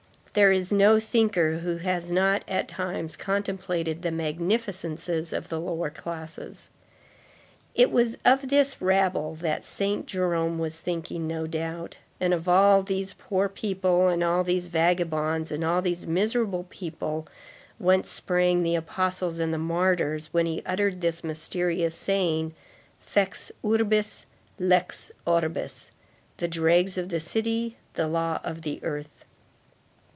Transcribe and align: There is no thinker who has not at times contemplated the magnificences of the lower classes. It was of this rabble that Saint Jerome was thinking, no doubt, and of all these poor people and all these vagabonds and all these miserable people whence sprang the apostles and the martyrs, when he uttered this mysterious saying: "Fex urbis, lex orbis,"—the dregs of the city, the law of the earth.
There 0.33 0.53
is 0.53 0.71
no 0.71 0.97
thinker 0.97 1.57
who 1.59 1.75
has 1.79 2.09
not 2.09 2.45
at 2.47 2.69
times 2.69 3.17
contemplated 3.17 4.01
the 4.01 4.11
magnificences 4.11 5.33
of 5.33 5.49
the 5.49 5.59
lower 5.59 5.89
classes. 5.89 6.69
It 7.75 7.91
was 7.91 8.17
of 8.23 8.47
this 8.47 8.81
rabble 8.81 9.35
that 9.35 9.65
Saint 9.65 10.05
Jerome 10.05 10.57
was 10.57 10.79
thinking, 10.79 11.27
no 11.27 11.47
doubt, 11.47 11.97
and 12.21 12.33
of 12.33 12.47
all 12.47 12.81
these 12.81 13.11
poor 13.11 13.49
people 13.49 14.07
and 14.07 14.23
all 14.23 14.45
these 14.45 14.69
vagabonds 14.69 15.51
and 15.51 15.65
all 15.65 15.81
these 15.81 16.07
miserable 16.07 16.65
people 16.69 17.27
whence 17.77 18.09
sprang 18.09 18.63
the 18.63 18.75
apostles 18.77 19.37
and 19.37 19.53
the 19.53 19.57
martyrs, 19.57 20.33
when 20.33 20.45
he 20.45 20.63
uttered 20.65 21.01
this 21.01 21.25
mysterious 21.25 21.93
saying: 21.93 22.55
"Fex 23.05 23.51
urbis, 23.65 24.27
lex 24.57 25.11
orbis,"—the 25.27 26.47
dregs 26.47 26.97
of 26.97 27.09
the 27.09 27.19
city, 27.19 27.75
the 27.95 28.07
law 28.07 28.39
of 28.45 28.61
the 28.61 28.81
earth. 28.81 29.25